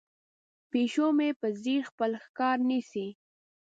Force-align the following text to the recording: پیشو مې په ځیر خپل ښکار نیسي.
پیشو 0.71 1.07
مې 1.17 1.29
په 1.39 1.47
ځیر 1.63 1.81
خپل 1.89 2.11
ښکار 2.23 2.57
نیسي. 2.69 3.07